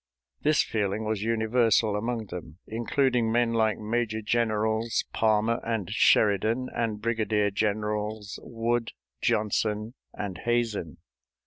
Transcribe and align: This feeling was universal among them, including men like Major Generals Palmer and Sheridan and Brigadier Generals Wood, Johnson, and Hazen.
This 0.41 0.63
feeling 0.63 1.05
was 1.05 1.21
universal 1.21 1.95
among 1.95 2.25
them, 2.31 2.57
including 2.65 3.31
men 3.31 3.53
like 3.53 3.77
Major 3.77 4.23
Generals 4.23 5.05
Palmer 5.13 5.59
and 5.63 5.91
Sheridan 5.91 6.69
and 6.75 6.99
Brigadier 6.99 7.51
Generals 7.51 8.39
Wood, 8.41 8.93
Johnson, 9.21 9.93
and 10.11 10.39
Hazen. 10.39 10.97